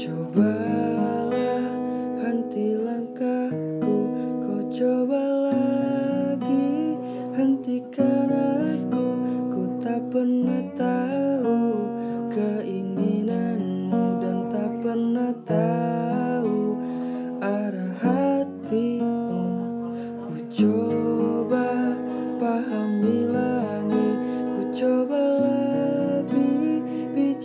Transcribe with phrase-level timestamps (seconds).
[0.00, 1.60] Cobalah
[2.24, 3.96] henti langkahku.
[4.40, 6.96] Kau coba lagi
[7.36, 9.06] hentikan aku.
[9.52, 11.84] Ku tak pernah tahu
[12.32, 16.80] keinginanmu Dan tak pernah tahu
[17.44, 19.44] arah hatimu.
[20.16, 21.92] Ku coba
[22.40, 24.16] pahami langit.
[24.48, 26.80] Ku coba lagi
[27.12, 27.36] Di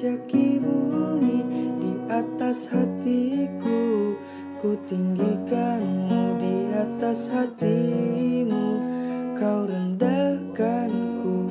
[2.35, 4.11] atas hatiku
[4.59, 8.65] Ku tinggikanmu di atas hatimu.
[9.39, 11.47] Kau rendahkanku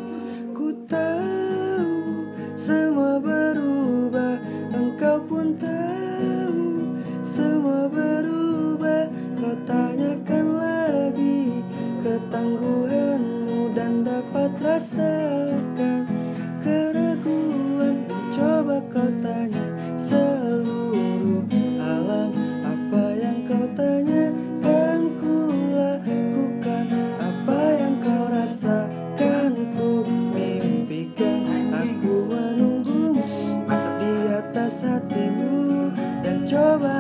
[0.53, 4.37] Ku tahu semua berubah.
[4.77, 6.85] Engkau pun tahu
[7.25, 9.09] semua berubah.
[9.41, 11.65] Kau tanyakan lagi
[12.05, 15.54] ketangguhanmu Dan dapat rasakan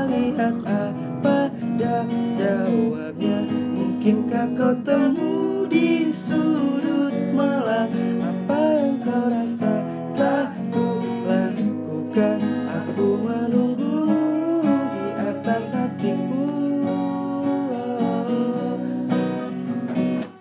[0.08, 1.48] lihat apa
[1.80, 3.38] dah jawabnya.
[3.74, 5.53] Mungkinkah kau temui